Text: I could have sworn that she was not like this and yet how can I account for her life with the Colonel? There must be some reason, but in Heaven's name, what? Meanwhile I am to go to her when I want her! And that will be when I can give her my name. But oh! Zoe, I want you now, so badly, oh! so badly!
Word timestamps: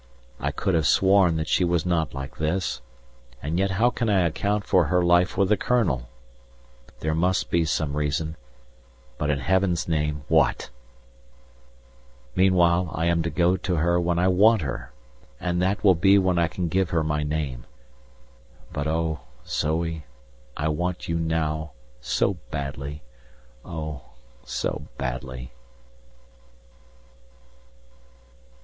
I 0.39 0.49
could 0.49 0.73
have 0.73 0.87
sworn 0.87 1.35
that 1.35 1.47
she 1.47 1.63
was 1.63 1.85
not 1.85 2.15
like 2.15 2.37
this 2.37 2.81
and 3.39 3.59
yet 3.59 3.69
how 3.69 3.91
can 3.91 4.09
I 4.09 4.21
account 4.21 4.63
for 4.65 4.85
her 4.85 5.03
life 5.03 5.37
with 5.37 5.49
the 5.49 5.57
Colonel? 5.57 6.09
There 7.01 7.13
must 7.13 7.51
be 7.51 7.65
some 7.65 7.95
reason, 7.95 8.35
but 9.19 9.29
in 9.29 9.37
Heaven's 9.37 9.87
name, 9.87 10.23
what? 10.27 10.71
Meanwhile 12.35 12.89
I 12.95 13.05
am 13.05 13.21
to 13.21 13.29
go 13.29 13.55
to 13.57 13.75
her 13.75 13.99
when 13.99 14.17
I 14.17 14.27
want 14.27 14.63
her! 14.63 14.91
And 15.39 15.61
that 15.61 15.83
will 15.83 15.93
be 15.93 16.17
when 16.17 16.39
I 16.39 16.47
can 16.47 16.67
give 16.67 16.89
her 16.89 17.03
my 17.03 17.21
name. 17.21 17.65
But 18.73 18.87
oh! 18.87 19.19
Zoe, 19.45 20.07
I 20.57 20.67
want 20.69 21.07
you 21.09 21.19
now, 21.19 21.73
so 21.99 22.37
badly, 22.49 23.03
oh! 23.63 24.01
so 24.43 24.87
badly! 24.97 25.51